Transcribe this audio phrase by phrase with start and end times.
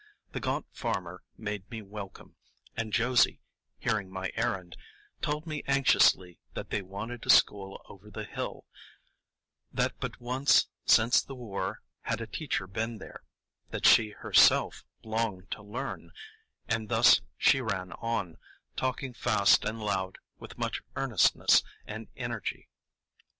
[0.31, 2.35] The gaunt farmer made me welcome,
[2.75, 3.39] and Josie,
[3.77, 4.75] hearing my errand,
[5.21, 8.65] told me anxiously that they wanted a school over the hill;
[9.71, 13.21] that but once since the war had a teacher been there;
[13.69, 18.37] that she herself longed to learn,—and thus she ran on,
[18.75, 22.69] talking fast and loud, with much earnestness and energy.